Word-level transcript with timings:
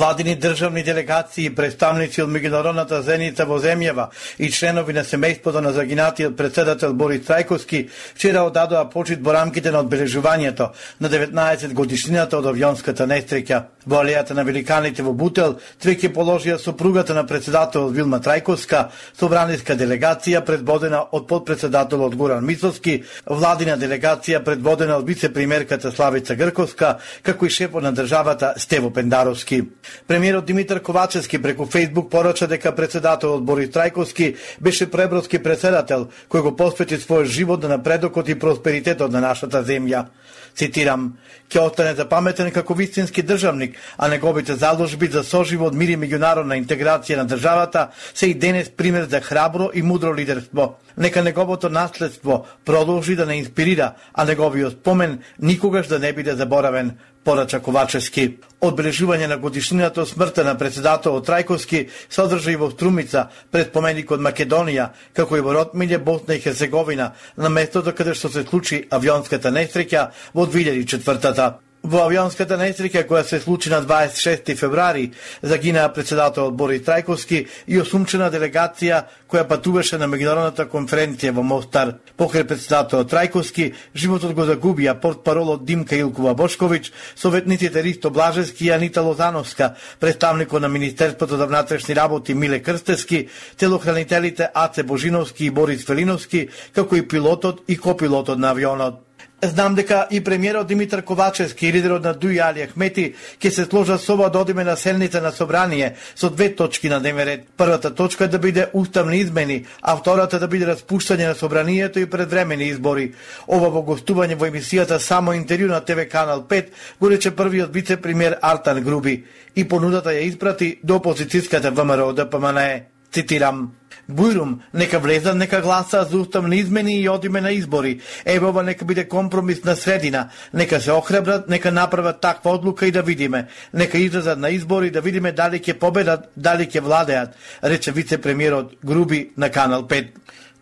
Владини 0.00 0.36
државни 0.36 0.82
делегации 0.82 1.44
и 1.44 1.50
представници 1.52 2.22
од 2.24 2.30
меѓународната 2.32 3.02
зеница 3.04 3.44
во 3.44 3.58
земјава 3.60 4.06
и 4.40 4.48
членови 4.48 4.94
на 4.96 5.02
семејството 5.04 5.60
на 5.60 5.74
загинатиот 5.76 6.38
председател 6.38 6.94
Борис 6.96 7.26
Трајковски 7.26 7.82
вчера 8.14 8.46
одадоа 8.48 8.86
почит 8.88 9.20
во 9.20 9.34
рамките 9.36 9.70
на 9.70 9.82
одбележувањето 9.84 10.70
на 11.00 11.10
19 11.10 11.74
годишнината 11.74 12.38
од 12.38 12.48
авионската 12.48 13.04
нестреќа. 13.04 13.58
Во 13.84 14.00
алејата 14.00 14.32
на 14.32 14.44
великаните 14.44 15.02
во 15.02 15.12
Бутел 15.12 15.58
твеќе 15.84 16.14
положија 16.16 16.56
сопругата 16.56 17.14
на 17.14 17.26
председателот 17.26 17.92
Вилма 17.92 18.22
Трајковска, 18.24 18.86
собраниска 19.20 19.76
делегација 19.76 20.40
предводена 20.40 21.02
од 21.12 21.28
подпредседателот 21.28 22.16
Горан 22.16 22.46
Мицовски, 22.46 23.02
владина 23.26 23.76
делегација 23.76 24.40
предводена 24.44 24.96
од 24.96 25.04
вице-премиерката 25.04 25.92
Славица 25.92 26.36
Грковска, 26.36 26.96
како 27.22 27.46
и 27.46 27.50
шефот 27.50 27.82
на 27.82 27.92
државата 27.92 28.54
Стево 28.56 28.92
Пендаровски. 28.92 29.62
Премиерот 30.06 30.44
Димитар 30.44 30.80
Ковачевски 30.80 31.42
преку 31.42 31.66
Фейсбук 31.66 32.10
порача 32.10 32.48
дека 32.48 32.74
председателот 32.74 33.44
Борис 33.44 33.70
Трајковски 33.70 34.36
беше 34.60 34.90
пребродски 34.90 35.38
председател 35.38 36.08
кој 36.28 36.42
го 36.42 36.56
посвети 36.56 36.98
својот 36.98 37.24
живот 37.24 37.62
на 37.62 37.76
напредокот 37.76 38.28
и 38.28 38.38
просперитетот 38.38 39.12
на 39.12 39.20
нашата 39.20 39.64
земја. 39.64 40.06
Цитирам, 40.54 41.16
ќе 41.50 41.62
остане 41.62 41.94
запаметен 41.94 42.50
како 42.50 42.74
вистински 42.74 43.22
државник, 43.22 43.76
а 43.96 44.08
неговите 44.08 44.56
заложби 44.58 45.06
за 45.06 45.22
соживот, 45.24 45.74
мир 45.74 45.94
и 45.94 45.96
меѓународна 45.96 46.58
интеграција 46.58 47.16
на 47.16 47.26
државата 47.26 47.88
се 48.14 48.30
и 48.30 48.34
денес 48.34 48.70
пример 48.70 49.06
за 49.10 49.20
храбро 49.20 49.70
и 49.74 49.82
мудро 49.82 50.14
лидерство. 50.14 50.74
Нека 50.96 51.22
неговото 51.22 51.70
наследство 51.70 52.46
продолжи 52.64 53.16
да 53.16 53.26
не 53.26 53.38
инспирира, 53.38 53.94
а 54.14 54.24
неговиот 54.24 54.72
спомен 54.72 55.20
никогаш 55.38 55.86
да 55.86 55.98
не 55.98 56.12
биде 56.12 56.34
заборавен, 56.34 56.96
порача 57.24 57.60
Ковачевски. 57.60 58.26
Одбележување 58.60 59.26
на 59.28 59.38
годишнината 59.40 60.04
смртта 60.06 60.44
на 60.44 60.56
председателот 60.58 61.26
Трајковски 61.28 61.86
се 62.08 62.22
одржа 62.22 62.52
и 62.52 62.58
во 62.60 62.70
Струмица, 62.70 63.28
пред 63.50 63.72
поменикот 63.72 64.20
Македонија, 64.20 64.90
како 65.16 65.36
и 65.36 65.44
во 65.44 65.54
Ротмиле, 65.56 65.98
Босна 65.98 66.36
и 66.36 66.44
Херцеговина, 66.44 67.12
на 67.36 67.48
местото 67.48 67.94
каде 67.96 68.14
што 68.14 68.28
се 68.28 68.44
случи 68.44 68.84
авионската 68.90 69.48
несреќа 69.48 70.10
во 70.34 70.46
2004 70.46 71.69
Во 71.80 72.02
авионската 72.04 72.58
несреќа 72.60 73.06
која 73.08 73.22
се 73.24 73.38
случи 73.40 73.70
на 73.72 73.78
26 73.80 74.50
февруари, 74.56 75.06
загинаа 75.42 75.88
председателот 75.96 76.52
Борис 76.52 76.82
Трајковски 76.84 77.38
и 77.72 77.80
осумчена 77.80 78.28
делегација 78.30 78.98
која 79.24 79.46
патуваше 79.48 79.96
на 79.96 80.04
меѓународната 80.04 80.68
конференција 80.68 81.32
во 81.32 81.42
Мостар. 81.42 81.94
Покрај 82.20 82.44
председателот 82.44 83.08
Трајковски, 83.08 83.72
животот 83.94 84.36
го 84.36 84.44
загубија 84.44 84.98
портпаролот 85.00 85.64
Димка 85.64 85.96
Илкова 85.96 86.36
Бошковиќ, 86.36 86.92
советниците 87.16 87.82
Ристо 87.82 88.10
Блажевски 88.10 88.66
и 88.66 88.72
Анита 88.76 89.00
Лозановска, 89.00 89.74
представникот 90.00 90.60
на 90.60 90.68
Министерството 90.68 91.36
за 91.36 91.46
внатрешни 91.46 91.96
работи 91.96 92.34
Миле 92.34 92.60
Крстески, 92.60 93.28
телохранителите 93.56 94.50
Аце 94.54 94.82
Божиновски 94.82 95.46
и 95.46 95.50
Борис 95.50 95.86
Фелиновски, 95.86 96.48
како 96.74 96.96
и 96.96 97.08
пилотот 97.08 97.64
и 97.68 97.78
копилотот 97.78 98.38
на 98.38 98.50
авионот. 98.50 99.09
Знам 99.42 99.74
дека 99.74 100.06
и 100.10 100.20
премиерот 100.24 100.66
Димитар 100.66 101.02
Ковачевски 101.02 101.66
и 101.66 101.72
лидерот 101.72 102.04
на 102.04 102.12
Дуј 102.12 102.42
Али 102.44 102.66
Ахмети 102.68 103.14
ќе 103.40 103.50
се 103.50 103.64
сложат 103.64 104.02
со 104.04 104.12
ова 104.12 104.28
да 104.28 104.42
одиме 104.44 104.64
на 104.64 104.76
селница 104.76 105.22
на 105.22 105.32
собрание 105.32 105.96
со 106.14 106.28
две 106.30 106.50
точки 106.54 106.88
на 106.88 107.00
дневен 107.00 107.26
ред. 107.26 107.46
Првата 107.56 107.94
точка 107.94 108.24
е 108.24 108.28
да 108.28 108.38
биде 108.38 108.68
уставни 108.72 109.16
измени, 109.16 109.64
а 109.80 109.96
втората 109.96 110.38
да 110.38 110.48
биде 110.48 110.68
распуштање 110.68 111.28
на 111.28 111.34
собранието 111.34 111.98
и 112.00 112.10
предвремени 112.10 112.68
избори. 112.68 113.14
Ова 113.48 113.72
во 113.72 113.80
гостување 113.80 114.36
во 114.36 114.44
емисијата 114.44 114.98
Само 115.00 115.32
интервју 115.32 115.72
на 115.72 115.80
ТВ 115.80 116.04
Канал 116.08 116.44
5 116.44 116.68
го 117.00 117.10
рече 117.10 117.30
првиот 117.30 117.72
вице-премиер 117.72 118.38
Артан 118.42 118.84
Груби 118.84 119.24
и 119.56 119.64
понудата 119.64 120.12
ја 120.12 120.28
испрати 120.28 120.80
до 120.84 121.00
опозицијската 121.00 121.70
ВМРО 121.72 122.12
да 122.12 122.24
ДПМНЕ. 122.24 122.84
Цитирам, 123.12 123.72
Бујрум, 124.10 124.58
нека 124.74 124.98
влезат, 124.98 125.36
нека 125.36 125.60
гласа 125.60 126.06
за 126.10 126.18
уставни 126.18 126.56
измени 126.56 127.00
и 127.00 127.08
одиме 127.08 127.40
на 127.40 127.52
избори. 127.52 128.00
Еве 128.24 128.46
ова 128.46 128.62
нека 128.62 128.84
биде 128.84 129.08
компромис 129.08 129.64
на 129.64 129.76
средина. 129.76 130.28
Нека 130.54 130.80
се 130.80 130.92
охрабрат, 130.92 131.48
нека 131.48 131.72
направат 131.72 132.20
таква 132.20 132.50
одлука 132.50 132.86
и 132.86 132.90
да 132.90 133.02
видиме. 133.02 133.46
Нека 133.74 133.98
излезат 133.98 134.38
на 134.38 134.50
избори 134.50 134.90
да 134.90 135.00
видиме 135.00 135.32
дали 135.32 135.60
ќе 135.60 135.78
победат, 135.78 136.30
дали 136.36 136.66
ќе 136.66 136.80
владеат, 136.80 137.34
рече 137.64 137.92
вице-премиерот 137.92 138.76
Груби 138.84 139.30
на 139.36 139.50
Канал 139.50 139.82
5. 139.82 140.08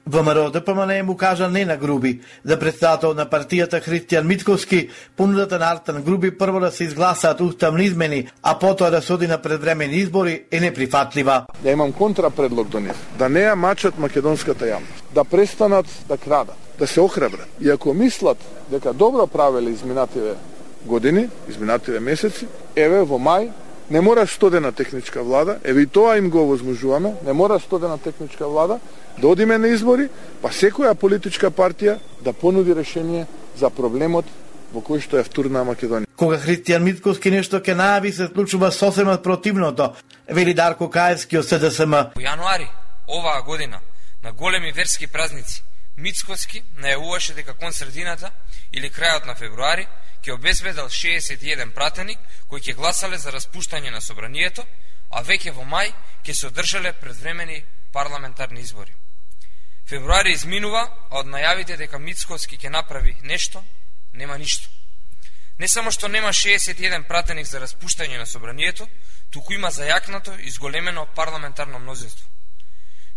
ВМРО 0.08 0.50
ДПМН 0.50 1.04
му 1.04 1.16
кажа 1.16 1.48
не 1.48 1.64
на 1.64 1.76
Груби. 1.76 2.20
За 2.44 2.58
председател 2.58 3.14
на 3.14 3.26
партијата 3.26 3.80
Христијан 3.84 4.22
Митковски, 4.22 4.88
понудата 5.16 5.58
на 5.58 5.72
Артан 5.72 6.02
Груби 6.02 6.38
прво 6.38 6.60
да 6.60 6.70
се 6.70 6.84
изгласаат 6.84 7.40
уставни 7.40 7.84
измени, 7.84 8.28
а 8.42 8.58
потоа 8.58 8.90
да 8.90 9.02
се 9.02 9.12
оди 9.12 9.26
на 9.26 9.38
предвремени 9.38 9.96
избори 9.96 10.42
е 10.50 10.60
неприфатлива. 10.60 11.44
Ја 11.64 11.72
имам 11.72 11.92
контрапредлог 11.92 12.68
до 12.68 12.80
нив. 12.80 12.96
Да 13.18 13.28
не 13.28 13.44
ја 13.44 13.54
мачат 13.54 13.98
македонската 13.98 14.64
јавност. 14.64 15.04
Да 15.14 15.24
престанат 15.24 15.86
да 16.08 16.16
крадат. 16.16 16.56
Да 16.78 16.86
се 16.86 17.00
охрабрат. 17.00 17.48
И 17.60 17.70
ако 17.70 17.94
мислат 17.94 18.38
дека 18.70 18.92
добро 18.92 19.26
правеле 19.26 19.70
изминативе 19.70 20.34
години, 20.86 21.28
изминативе 21.48 22.00
месеци, 22.00 22.46
еве 22.76 23.02
во 23.02 23.18
мај 23.18 23.50
не 23.90 24.00
мора 24.00 24.26
стодена 24.26 24.72
техничка 24.72 25.22
влада, 25.22 25.58
еве 25.64 25.82
и 25.82 25.86
тоа 25.86 26.18
им 26.18 26.30
го 26.30 26.46
возможуваме, 26.46 27.14
не 27.24 27.32
мора 27.32 27.60
стодена 27.60 27.98
техничка 27.98 28.48
влада, 28.48 28.80
да 29.18 29.28
одиме 29.28 29.58
на 29.58 29.68
избори, 29.68 30.08
па 30.42 30.48
секоја 30.48 30.94
политичка 30.94 31.50
партија 31.50 31.98
да 32.24 32.32
понуди 32.32 32.74
решение 32.74 33.26
за 33.56 33.70
проблемот 33.70 34.24
во 34.72 34.82
кој 34.84 35.00
што 35.00 35.18
е 35.18 35.24
втурна 35.24 35.64
Македонија. 35.64 36.06
Кога 36.16 36.36
Христијан 36.38 36.84
Митковски 36.84 37.30
нешто 37.30 37.62
ке 37.64 37.74
најави 37.74 38.12
се 38.12 38.28
случува 38.28 38.70
сосема 38.72 39.16
противното, 39.22 39.94
вели 40.28 40.54
Дарко 40.54 40.90
Каевски 40.90 41.38
од 41.38 41.48
СДСМ. 41.48 41.94
Во 42.14 42.22
јануари 42.22 42.68
оваа 43.08 43.42
година 43.42 43.80
на 44.22 44.32
големи 44.32 44.72
верски 44.72 45.06
празници 45.06 45.62
Мицковски 45.96 46.62
најавуваше 46.78 47.34
дека 47.34 47.54
кон 47.58 47.72
средината 47.72 48.30
или 48.72 48.90
крајот 48.90 49.26
на 49.26 49.34
февруари 49.34 49.86
ќе 50.22 50.34
обезбедал 50.34 50.88
61 50.88 51.72
пратеник 51.74 52.18
кои 52.48 52.60
ќе 52.60 52.74
гласале 52.74 53.18
за 53.18 53.30
распуштање 53.30 53.90
на 53.90 54.00
собранието, 54.00 54.64
а 55.10 55.22
веќе 55.22 55.54
во 55.56 55.64
мај 55.64 55.92
ќе 56.24 56.34
се 56.34 56.46
одржале 56.48 56.92
предвремени 56.92 57.62
парламентарни 57.92 58.60
избори. 58.60 58.92
Февруари 59.88 60.32
изминува, 60.32 60.82
а 61.10 61.22
од 61.22 61.26
најавите 61.26 61.76
дека 61.80 61.98
Мицковски 61.98 62.58
ќе 62.58 62.68
направи 62.68 63.16
нешто, 63.22 63.64
нема 64.12 64.36
ништо. 64.38 64.68
Не 65.58 65.68
само 65.68 65.90
што 65.90 66.08
нема 66.08 66.28
61 66.28 67.06
пратеник 67.08 67.46
за 67.46 67.60
распуштање 67.60 68.18
на 68.18 68.26
собранието, 68.26 68.86
туку 69.30 69.52
има 69.52 69.70
зајакнато 69.70 70.36
и 70.40 70.50
зголемено 70.50 71.06
парламентарно 71.14 71.78
мнозинство. 71.78 72.28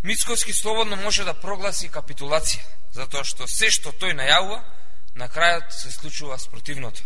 Мицковски 0.03 0.53
слободно 0.53 0.95
може 0.95 1.23
да 1.23 1.33
прогласи 1.33 1.89
капитулација, 1.89 2.63
затоа 2.93 3.23
што 3.23 3.47
се 3.47 3.69
што 3.69 3.91
тој 3.91 4.15
најавува, 4.17 4.63
на 5.15 5.27
крајот 5.27 5.69
се 5.69 5.91
случува 5.91 6.37
спротивното. 6.39 7.03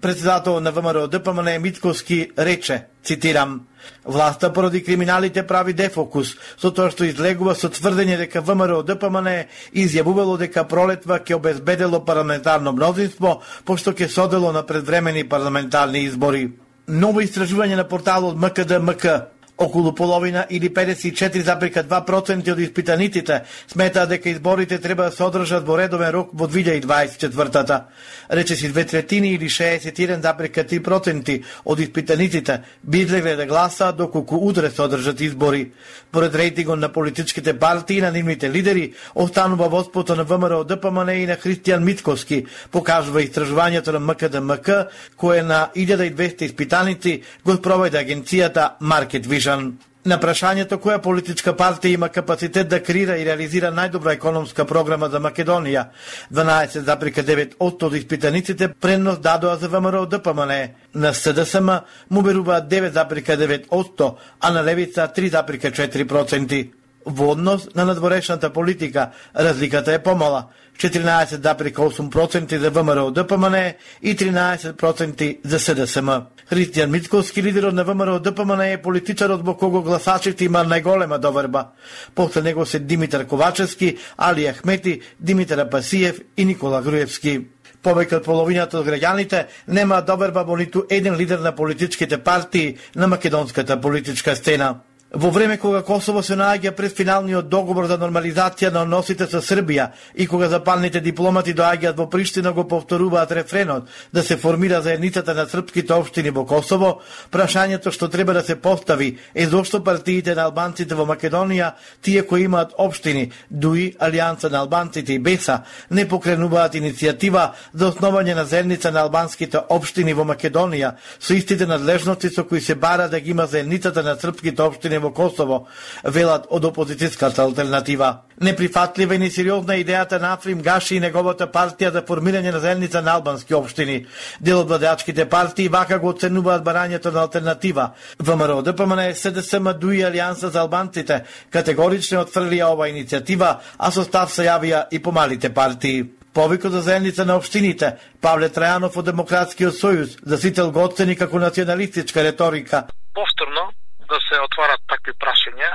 Председател 0.00 0.60
на 0.60 0.72
ВМРО 0.72 1.06
ДПМН 1.08 1.60
Митковски 1.60 2.30
рече, 2.38 2.84
цитирам, 3.04 3.66
Власта 4.04 4.52
поради 4.52 4.84
криминалите 4.84 5.46
прави 5.46 5.72
дефокус, 5.72 6.34
со 6.58 6.72
тоа 6.74 6.90
што 6.90 7.06
излегува 7.06 7.54
со 7.54 7.70
тврдење 7.70 8.16
дека 8.18 8.42
ВМРО 8.42 8.82
ДПМН 8.82 9.46
изјавувало 9.74 10.38
дека 10.42 10.66
пролетва 10.66 11.20
ќе 11.20 11.38
обезбедело 11.38 12.02
парламентарно 12.04 12.72
мнозинство, 12.72 13.42
пошто 13.64 13.92
ќе 13.92 14.08
содело 14.10 14.52
на 14.52 14.66
предвремени 14.66 15.28
парламентарни 15.28 16.02
избори. 16.08 16.50
Ново 16.88 17.22
истражување 17.22 17.76
на 17.76 17.86
порталот 17.88 18.36
МКД 18.36 18.82
МК 18.82 19.35
Околу 19.58 19.94
половина 19.94 20.46
или 20.50 20.68
54,2% 20.68 22.52
од 22.52 22.58
испитаниците 22.60 23.42
сметаат 23.72 24.08
дека 24.08 24.28
изборите 24.28 24.78
треба 24.78 25.04
да 25.04 25.10
се 25.10 25.22
одржат 25.24 25.64
во 25.64 25.78
редовен 25.78 26.10
рок 26.12 26.30
во 26.34 26.44
2024-та. 26.44 27.86
Рече 28.30 28.56
си 28.56 28.68
две 28.68 28.84
третини 28.84 29.32
или 29.32 29.48
61,3% 29.48 31.42
од 31.64 31.80
испитаниците 31.80 32.60
би 32.84 32.98
излегле 32.98 33.36
да 33.36 33.46
гласаат 33.46 33.96
доколку 33.96 34.36
утре 34.36 34.70
се 34.70 34.82
одржат 34.82 35.20
избори. 35.20 35.70
Поред 36.12 36.34
рейтингот 36.34 36.78
на 36.78 36.92
политичките 36.92 37.58
партии 37.58 38.00
на 38.00 38.10
нивните 38.12 38.50
лидери, 38.50 38.92
останува 39.14 39.68
воспото 39.68 40.16
на 40.16 40.24
ВМРО 40.24 40.64
ДПМН 40.64 41.08
и 41.08 41.26
на 41.26 41.36
Христијан 41.36 41.80
Митковски, 41.80 42.44
покажува 42.70 43.22
истражувањето 43.22 43.92
на 43.92 44.00
МКДМК, 44.00 44.68
кое 45.16 45.42
на 45.42 45.70
1200 45.76 46.42
испитаници 46.42 47.22
го 47.44 47.54
спроведе 47.54 47.98
агенцијата 48.04 48.70
Market 48.82 49.26
Vision. 49.26 49.45
Грижан. 49.46 49.78
На 50.06 50.16
прашањето 50.22 50.78
која 50.78 51.00
политичка 51.02 51.52
партија 51.54 51.94
има 51.94 52.08
капацитет 52.08 52.68
да 52.68 52.78
креира 52.82 53.16
и 53.18 53.24
реализира 53.24 53.72
најдобра 53.74 54.12
економска 54.14 54.64
програма 54.64 55.08
за 55.10 55.18
Македонија, 55.18 55.84
12,9 56.30 57.56
од 57.58 57.94
испитаниците 57.94 58.68
предност 58.68 59.20
дадоа 59.20 59.56
за 59.56 59.68
ВМРО 59.68 60.06
ДПМН. 60.06 60.52
На 60.94 61.12
СДСМ 61.14 61.70
му 62.10 62.22
беруваат 62.22 62.68
9,9 62.70 64.14
а 64.40 64.50
на 64.50 64.64
Левица 64.64 65.08
3,4%. 65.16 66.70
Во 67.06 67.30
однос 67.30 67.68
на 67.74 67.84
надворешната 67.84 68.50
политика, 68.50 69.10
разликата 69.36 69.92
е 69.92 70.02
помала. 70.02 70.46
14,8% 70.78 72.58
за 72.58 72.70
ВМРО 72.70 73.10
ДПМН 73.10 73.54
и 74.02 74.16
13% 74.16 75.38
за 75.44 75.58
СДСМ. 75.58 76.10
Христијан 76.50 76.90
Мицковски, 76.90 77.42
лидерот 77.42 77.74
на 77.74 77.84
ВМРО 77.84 78.20
ДПМН 78.20 78.60
е 78.60 78.82
политичарот 78.82 79.42
во 79.42 79.56
кого 79.56 79.82
гласачите 79.82 80.44
има 80.44 80.62
најголема 80.64 81.18
доверба. 81.18 81.72
После 82.14 82.42
него 82.42 82.66
се 82.66 82.78
Димитар 82.78 83.26
Ковачевски, 83.26 83.96
Али 84.16 84.46
Ахмети, 84.46 85.00
Димитар 85.20 85.58
Апасиев 85.58 86.20
и 86.36 86.44
Никола 86.44 86.82
Груевски 86.82 87.46
повеќе 87.86 88.18
од 88.18 88.26
половината 88.26 88.80
од 88.80 88.86
граѓаните 88.88 89.46
нема 89.66 90.00
доверба 90.02 90.42
во 90.46 90.56
ниту 90.58 90.84
еден 90.90 91.16
лидер 91.16 91.38
на 91.38 91.54
политичките 91.54 92.18
партии 92.18 92.76
на 92.94 93.06
македонската 93.06 93.80
политичка 93.80 94.36
стена. 94.36 94.80
Во 95.16 95.30
време 95.30 95.56
кога 95.56 95.80
Косово 95.80 96.20
се 96.20 96.34
наоѓа 96.36 96.74
пред 96.76 96.92
финалниот 96.92 97.46
договор 97.48 97.86
за 97.88 97.96
нормализација 97.96 98.68
на 98.68 98.82
односите 98.84 99.24
со 99.24 99.40
Србија 99.40 99.86
и 100.12 100.26
кога 100.28 100.50
запалните 100.52 101.00
дипломати 101.00 101.54
доаѓаат 101.56 101.96
во 101.96 102.04
Приштина 102.12 102.50
го 102.52 102.66
повторуваат 102.68 103.32
рефренот 103.32 103.88
да 104.12 104.22
се 104.22 104.36
формира 104.36 104.82
заедницата 104.82 105.34
на 105.34 105.46
српските 105.48 105.94
општини 105.96 106.34
во 106.36 106.44
Косово, 106.44 107.00
прашањето 107.32 107.94
што 107.96 108.10
треба 108.12 108.34
да 108.36 108.42
се 108.42 108.58
постави 108.60 109.16
е 109.34 109.46
зошто 109.46 109.80
партиите 109.80 110.34
на 110.34 110.50
албанците 110.50 110.94
во 110.94 111.08
Македонија, 111.08 111.72
тие 112.02 112.26
кои 112.26 112.44
имаат 112.44 112.76
општини, 112.76 113.32
дуи 113.50 113.94
Алијанса 113.96 114.52
на 114.52 114.66
албанците 114.68 115.16
и 115.16 115.18
БЕСА, 115.18 115.62
не 115.90 116.04
покренуваат 116.04 116.76
иницијатива 116.76 117.54
за 117.72 117.88
основање 117.88 118.34
на 118.34 118.44
заедница 118.44 118.92
на 118.92 119.08
албанските 119.08 119.64
општини 119.64 120.12
во 120.12 120.28
Македонија 120.28 120.92
со 121.18 121.32
истите 121.32 121.64
надлежности 121.64 122.28
со 122.28 122.44
кои 122.44 122.60
се 122.60 122.74
бара 122.74 123.08
да 123.08 123.20
ги 123.20 123.30
има 123.30 123.46
заедницата 123.46 124.02
на 124.02 124.20
српските 124.20 124.62
општини 124.62 125.05
во 125.06 125.12
Косово, 125.14 125.66
велат 126.04 126.46
од 126.50 126.64
опозицијската 126.66 127.44
алтернатива. 127.46 128.26
Неприфатлива 128.40 129.14
и 129.14 129.18
несериозна 129.18 129.78
идејата 129.80 130.20
на 130.20 130.34
Африм 130.34 130.60
Гаши 130.62 130.96
и 130.96 131.00
неговата 131.00 131.46
партија 131.46 131.92
за 131.92 132.02
формирање 132.02 132.52
на 132.52 132.60
заедница 132.60 133.02
на 133.02 133.14
албански 133.16 133.54
општини. 133.54 134.06
Дел 134.40 134.60
од 134.60 134.68
владеачките 134.68 135.28
партии 135.28 135.68
вака 135.68 135.98
го 135.98 136.12
оценуваат 136.12 136.64
барањето 136.64 137.12
на 137.12 137.22
алтернатива. 137.24 137.92
ВМРО 138.18 138.62
ДПМН 138.62 139.14
СДСМ 139.14 139.72
дуи 139.80 140.02
Алијанса 140.04 140.50
за 140.52 140.60
албанците 140.66 141.22
категорично 141.50 142.26
отфрлија 142.26 142.72
ова 142.74 142.90
иницијатива, 142.92 143.56
а 143.78 143.90
со 143.90 144.04
став 144.04 144.32
се 144.32 144.50
јавија 144.50 144.86
и 144.90 145.02
помалите 145.02 145.54
партии. 145.54 146.04
Повикот 146.36 146.72
за 146.72 146.80
заедница 146.80 147.24
на 147.24 147.38
општините, 147.40 147.94
Павле 148.20 148.50
Трајанов 148.52 148.98
од 149.00 149.06
Демократскиот 149.08 149.72
сојуз, 149.72 150.18
за 150.20 150.36
сител 150.36 150.68
го 150.70 150.82
оцени 150.84 151.16
како 151.16 151.40
националистичка 151.40 152.20
реторика. 152.22 152.82
Повторно, 153.16 153.70
да 154.06 154.18
се 154.28 154.40
отварат 154.40 154.82
такви 154.88 155.12
прашања 155.22 155.70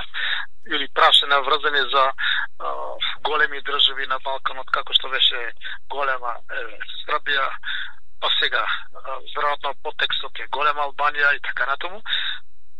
или 0.74 0.88
прашања 0.96 1.40
врзани 1.46 1.82
за 1.94 2.04
а, 2.08 2.72
големи 3.28 3.62
држави 3.62 4.06
на 4.06 4.18
Балканот, 4.24 4.70
како 4.70 4.94
што 4.94 5.08
беше 5.08 5.40
голема 5.90 6.36
е, 6.50 6.62
Србија, 7.02 7.48
па 8.20 8.30
сега 8.38 8.62
веројатно 9.34 9.74
потекстот 9.82 10.40
е 10.40 10.50
голема 10.56 10.86
Албанија 10.86 11.34
и 11.36 11.40
така 11.48 11.66
натаму. 11.66 12.02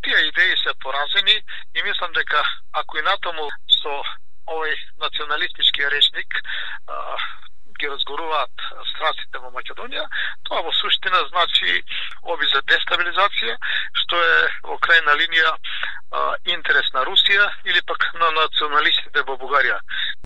Тие 0.02 0.18
идеи 0.28 0.56
се 0.62 0.74
поразени 0.82 1.36
и 1.74 1.82
мислам 1.82 2.12
дека 2.12 2.42
ако 2.72 2.98
и 2.98 3.02
натаму 3.02 3.48
со 3.82 4.02
овој 4.46 4.74
националистички 4.98 5.90
речник 5.90 6.38
а, 6.88 7.16
ги 7.82 7.90
разгоруваат 7.90 8.66
страстите 8.94 9.42
во 9.42 9.50
Македонија, 9.56 10.06
тоа 10.46 10.62
во 10.62 10.72
суштина 10.78 11.22
значи 11.30 11.82
оби 12.22 12.46
за 12.54 12.62
дестабилизација, 12.70 13.56
што 14.04 14.22
е 14.22 14.36
во 14.70 14.78
крајна 14.86 15.18
линија 15.18 15.54
интерес 16.52 16.92
на 16.94 17.04
Русија 17.08 17.48
или 17.64 17.80
пак 17.88 18.04
на 18.20 18.28
националистите 18.36 19.24
во 19.26 19.38
Бугарија. 19.40 19.78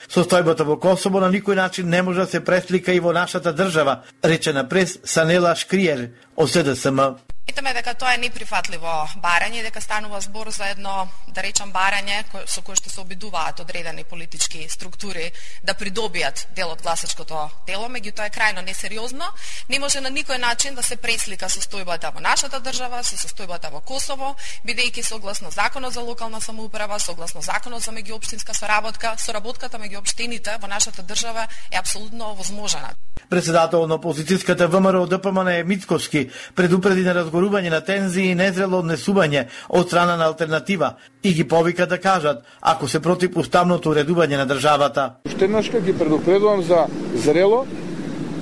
Состојбата 0.08 0.66
во 0.66 0.76
Косово 0.82 1.22
на 1.22 1.30
никој 1.30 1.56
начин 1.56 1.88
не 1.90 2.02
може 2.02 2.26
да 2.26 2.26
се 2.26 2.44
преслика 2.44 2.92
и 2.92 3.00
во 3.00 3.12
нашата 3.12 3.54
држава, 3.54 4.02
рече 4.24 4.52
на 4.52 4.68
прес 4.68 4.98
Санела 5.04 5.54
Шкриер 5.54 6.10
од 6.36 6.50
СДСМ. 6.50 7.35
Сметаме 7.46 7.72
дека 7.78 7.92
тоа 7.94 8.14
е 8.16 8.18
неприфатливо 8.18 8.92
барање 9.22 9.60
и 9.60 9.62
дека 9.62 9.80
станува 9.80 10.18
збор 10.20 10.48
за 10.50 10.66
едно, 10.72 11.06
да 11.30 11.42
речам, 11.46 11.70
барање 11.70 12.24
со 12.50 12.60
кое 12.66 12.74
што 12.74 12.90
се 12.90 12.98
обидуваат 13.00 13.60
одредени 13.62 14.02
политички 14.04 14.64
структури 14.68 15.30
да 15.62 15.76
придобијат 15.78 16.48
дел 16.58 16.72
од 16.74 16.82
гласачкото 16.82 17.44
тело, 17.70 17.86
меѓутоа 17.86 18.26
е 18.26 18.34
крајно 18.34 18.64
несериозно. 18.66 19.30
Не 19.70 19.78
може 19.78 20.02
на 20.02 20.10
никој 20.10 20.40
начин 20.42 20.74
да 20.74 20.82
се 20.82 20.96
преслика 20.96 21.46
состојбата 21.46 22.10
во 22.10 22.20
нашата 22.20 22.58
држава 22.58 23.04
со 23.06 23.14
состојбата 23.14 23.70
во 23.70 23.80
Косово, 23.80 24.34
бидејќи 24.66 25.06
согласно 25.06 25.54
законот 25.54 25.94
за 25.94 26.02
локална 26.02 26.40
самоуправа, 26.40 26.98
согласно 26.98 27.46
законот 27.46 27.82
за 27.82 27.94
меѓуопштинска 27.94 28.58
соработка, 28.58 29.14
соработката 29.22 29.78
меѓу 29.78 30.02
општините 30.02 30.58
во 30.58 30.66
нашата 30.66 31.02
држава 31.02 31.46
е 31.70 31.78
апсолутно 31.78 32.34
возможна. 32.34 32.90
Председател 33.30 33.86
на 33.86 33.94
опозицијската 33.98 34.66
ВМРО 34.66 35.06
ДПМН 35.06 35.48
е 35.48 35.64
Мицковски 35.64 36.30
предупреди 36.54 37.02
на 37.02 37.14
разговор 37.14 37.35
зборување 37.36 37.70
на 37.70 37.80
тензии 37.84 38.30
и 38.30 38.34
незрело 38.34 38.80
однесување 38.80 39.46
од 39.68 39.86
страна 39.86 40.16
на 40.16 40.26
алтернатива 40.30 40.96
и 41.22 41.32
ги 41.34 41.44
повика 41.44 41.86
да 41.86 41.98
кажат 41.98 42.44
ако 42.60 42.88
се 42.88 43.00
против 43.00 43.36
уставното 43.36 43.92
уредување 43.92 44.36
на 44.36 44.46
државата. 44.46 45.16
Уште 45.26 45.44
еднаш 45.44 45.70
ги 45.70 45.92
предупредувам 45.92 46.62
за 46.62 46.86
зрело, 47.14 47.66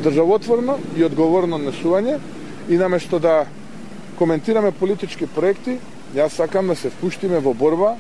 државотворно 0.03 0.79
и 0.97 1.05
одговорно 1.05 1.59
однесување 1.59 2.19
и 2.69 2.79
наместо 2.79 3.19
да 3.19 3.47
коментираме 4.19 4.71
политички 4.71 5.27
проекти, 5.27 5.79
јас 6.15 6.39
сакам 6.39 6.69
да 6.69 6.77
се 6.77 6.91
впуштиме 6.91 7.41
во 7.41 7.55
борба 7.55 7.97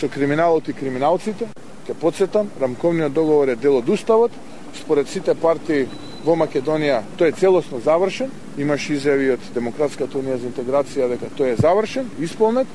со 0.00 0.08
криминалот 0.08 0.68
и 0.68 0.72
криминалците. 0.72 1.48
Ке 1.86 1.94
подсетам, 1.94 2.48
рамковниот 2.60 3.12
договор 3.12 3.48
е 3.48 3.56
дел 3.56 3.76
од 3.76 3.88
уставот, 3.88 4.32
според 4.74 5.08
сите 5.08 5.34
партии 5.34 5.86
во 6.24 6.36
Македонија 6.36 7.00
тој 7.18 7.32
е 7.32 7.36
целосно 7.40 7.80
завршен, 7.84 8.30
имаш 8.58 8.88
изјави 8.92 9.32
од 9.34 9.50
Демократската 9.54 10.18
унија 10.18 10.38
за 10.40 10.48
интеграција 10.50 11.08
дека 11.14 11.30
тој 11.38 11.54
е 11.54 11.60
завршен, 11.60 12.10
исполнет 12.20 12.66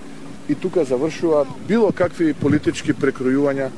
и 0.50 0.56
тука 0.56 0.86
завршуваат 0.86 1.48
било 1.68 1.92
какви 1.92 2.34
политички 2.34 2.94
прекројувања, 2.94 3.70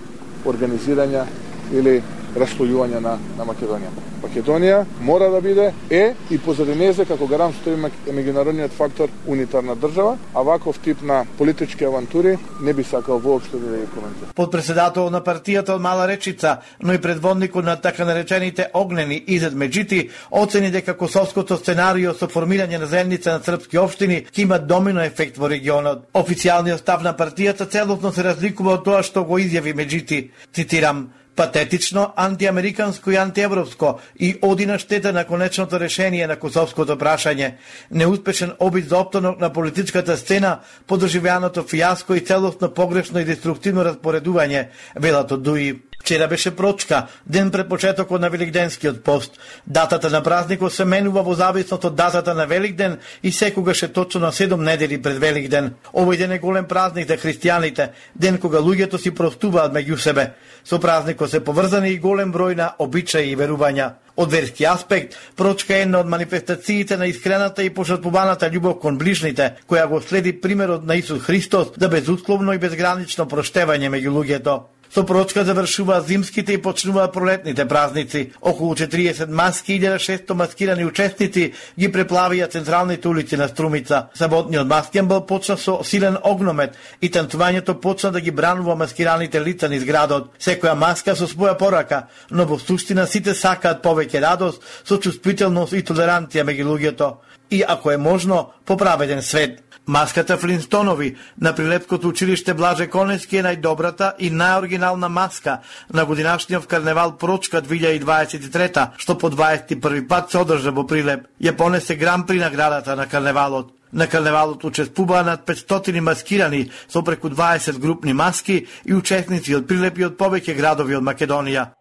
организирања 0.45 1.25
или 1.73 2.01
расслојување 2.39 3.01
на, 3.03 3.17
на 3.37 3.45
Македонија. 3.47 3.91
Македонија 4.21 4.83
мора 5.01 5.29
да 5.29 5.41
биде, 5.41 5.71
е 5.89 6.13
и 6.31 6.37
позади 6.37 6.75
незе 6.75 7.05
како 7.05 7.27
гарант 7.27 7.55
стои 7.61 7.77
меѓународниот 7.77 8.73
фактор 8.77 9.11
унитарна 9.27 9.75
држава, 9.75 10.17
а 10.33 10.41
ваков 10.41 10.79
тип 10.79 11.01
на 11.01 11.23
политички 11.37 11.85
авантури 11.85 12.37
не 12.61 12.73
би 12.73 12.83
сакал 12.83 13.19
воопшто 13.19 13.57
да 13.57 13.77
ги 13.77 13.85
коментирам. 13.93 14.33
Подпредседател 14.35 15.09
на 15.09 15.21
партијата 15.21 15.75
од 15.75 15.81
Мала 15.81 16.07
Речица, 16.07 16.57
но 16.81 16.93
и 16.93 17.01
предводникот 17.01 17.65
на 17.65 17.75
така 17.81 18.05
наречените 18.05 18.69
огнени 18.73 19.23
Изет 19.27 19.53
Меджити, 19.53 20.09
оцени 20.31 20.71
дека 20.71 20.97
косовското 20.97 21.57
сценарио 21.57 22.13
со 22.13 22.27
формирање 22.27 22.79
на 22.79 22.85
земница 22.85 23.37
на 23.37 23.43
српски 23.43 23.77
општини 23.77 24.23
ќе 24.31 24.41
има 24.43 24.59
домино 24.59 25.05
ефект 25.05 25.37
во 25.37 25.49
регионот. 25.49 26.07
Официјалниот 26.13 26.81
став 26.81 27.03
на 27.03 27.13
партијата 27.13 27.69
целосно 27.69 28.11
се 28.11 28.23
разликува 28.23 28.79
од 28.79 28.83
тоа 28.85 29.03
што 29.03 29.23
го 29.23 29.39
изјави 29.39 29.75
Меджити. 29.75 30.31
Цитирам, 30.53 31.07
патетично, 31.37 32.13
антиамериканско 32.15 33.11
и 33.11 33.15
антиевропско 33.15 33.99
и 34.19 34.35
оди 34.41 34.65
на 34.65 34.79
штета 34.79 35.13
на 35.13 35.25
конечното 35.25 35.79
решение 35.79 36.27
на 36.27 36.35
косовското 36.35 36.97
прашање, 36.97 37.53
неуспешен 37.91 38.55
обид 38.59 38.89
за 38.89 38.97
оптонок 38.97 39.39
на 39.39 39.53
политичката 39.53 40.17
сцена, 40.17 40.57
подрживјаното 40.89 41.63
фијаско 41.63 42.17
и 42.17 42.25
целосно 42.25 42.73
погрешно 42.73 43.21
и 43.21 43.29
деструктивно 43.29 43.85
распоредување, 43.85 44.67
велат 44.97 45.31
од 45.31 45.45
Дуи. 45.45 45.86
Вчера 46.07 46.27
беше 46.27 46.55
прочка, 46.55 47.07
ден 47.25 47.51
пред 47.51 47.69
почетокот 47.69 48.21
на 48.21 48.29
Великденскиот 48.29 49.03
пост. 49.03 49.39
Датата 49.67 50.09
на 50.09 50.23
празникот 50.23 50.73
се 50.73 50.85
менува 50.85 51.19
во 51.19 51.33
зависност 51.35 51.83
од 51.83 51.95
датата 51.99 52.31
на 52.33 52.45
Великден 52.47 52.95
и 53.23 53.31
секогаш 53.31 53.83
е 53.83 53.91
точно 53.91 54.21
на 54.21 54.31
7 54.31 54.55
недели 54.55 55.01
пред 55.01 55.19
Великден. 55.19 55.73
Овој 55.91 56.17
ден 56.17 56.31
е 56.31 56.39
голем 56.39 56.63
празник 56.63 57.11
за 57.11 57.17
христијаните, 57.19 57.89
ден 58.15 58.37
кога 58.39 58.63
луѓето 58.63 58.95
си 58.97 59.11
простуваат 59.11 59.75
меѓу 59.75 59.97
себе. 59.99 60.31
Со 60.63 60.79
празникот 60.79 61.29
се 61.29 61.43
поврзани 61.43 61.91
и 61.91 61.99
голем 61.99 62.31
број 62.31 62.55
на 62.55 62.71
обичаи 62.79 63.27
и 63.27 63.35
верувања. 63.35 63.99
Од 64.15 64.31
верски 64.31 64.63
аспект, 64.65 65.19
прочка 65.35 65.75
е 65.75 65.81
една 65.81 65.99
од 65.99 66.07
манифестациите 66.07 66.97
на 66.97 67.11
искрената 67.11 67.63
и 67.63 67.69
пожртвуваната 67.69 68.47
љубов 68.47 68.79
кон 68.79 68.97
ближните, 68.97 69.59
која 69.67 69.89
го 69.91 69.99
следи 70.01 70.31
примерот 70.41 70.87
на 70.87 70.95
Исус 70.95 71.21
Христос 71.21 71.75
за 71.77 71.89
безусловно 71.89 72.53
и 72.53 72.57
безгранично 72.57 73.27
проштевање 73.27 73.91
меѓу 73.91 74.15
луѓето. 74.15 74.76
Со 74.93 75.03
прочка 75.03 75.43
завршуваат 75.43 76.07
зимските 76.07 76.53
и 76.53 76.61
почнуваат 76.61 77.13
пролетните 77.13 77.65
празници. 77.67 78.31
Околу 78.41 78.75
40 78.75 79.29
маски 79.29 79.73
и 79.73 79.81
1600 79.81 80.33
маскирани 80.33 80.85
учесници 80.85 81.53
ги 81.79 81.91
преплавија 81.91 82.49
централните 82.51 83.07
улици 83.07 83.37
на 83.37 83.47
Струмица. 83.47 84.07
Саботниот 84.13 84.67
маскенбал 84.67 85.25
почна 85.25 85.57
со 85.57 85.83
силен 85.83 86.17
огномет 86.23 86.77
и 87.01 87.11
танцувањето 87.11 87.79
почна 87.81 88.11
да 88.11 88.21
ги 88.21 88.31
бранува 88.31 88.75
маскираните 88.75 89.41
лица 89.41 89.69
низ 89.69 89.83
градот. 89.83 90.31
Секоја 90.39 90.75
маска 90.75 91.15
со 91.15 91.27
своја 91.27 91.57
порака, 91.57 92.07
но 92.31 92.45
во 92.45 92.59
суштина 92.59 93.07
сите 93.07 93.35
сакаат 93.35 93.83
повеќе 93.83 94.21
радост, 94.21 94.61
со 94.83 94.97
чувствителност 94.97 95.73
и 95.73 95.83
толеранција 95.83 96.47
меѓу 96.47 96.71
луѓето. 96.71 97.15
И 97.49 97.63
ако 97.67 97.91
е 97.91 97.97
можно, 97.97 98.51
поправеден 98.65 99.21
свет. 99.21 99.63
Маската 99.87 100.37
Флинстонови 100.37 101.15
на 101.41 101.55
прилепското 101.55 102.07
училиште 102.07 102.53
Блаже 102.53 102.87
Конески 102.87 103.37
е 103.39 103.43
најдобрата 103.45 104.09
и 104.19 104.27
најоригинална 104.27 105.07
маска 105.07 105.61
на 105.93 106.03
годинашниот 106.05 106.65
карневал 106.67 107.13
Прочка 107.17 107.61
2023, 107.61 108.89
што 108.97 109.15
по 109.17 109.29
21 109.31 110.07
пат 110.07 110.31
се 110.31 110.41
одржа 110.43 110.73
во 110.75 110.83
Прилеп. 110.83 111.23
Ја 111.39 111.55
понесе 111.55 111.95
гран 111.95 112.25
при 112.27 112.39
наградата 112.43 112.95
на 112.95 113.07
карневалот. 113.07 113.71
На 113.93 114.07
карневалот 114.07 114.63
учествуваа 114.63 115.23
над 115.23 115.47
500 115.47 115.99
маскирани 115.99 116.69
со 116.89 117.01
преку 117.01 117.29
20 117.29 117.79
групни 117.79 118.13
маски 118.13 118.65
и 118.85 118.93
учесници 118.93 119.55
од 119.55 119.67
Прилеп 119.67 119.97
и 119.99 120.05
од 120.05 120.17
повеќе 120.19 120.57
градови 120.57 120.99
од 120.99 121.03
Македонија. 121.03 121.71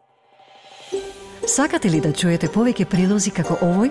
Сакате 1.46 1.90
ли 1.90 2.00
да 2.00 2.12
чуете 2.12 2.46
повеќе 2.46 2.86
прилози 2.86 3.30
како 3.30 3.58
овој? 3.66 3.90